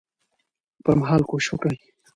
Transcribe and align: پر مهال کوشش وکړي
پر 0.83 0.93
مهال 0.99 1.21
کوشش 1.31 1.49
وکړي 1.51 1.77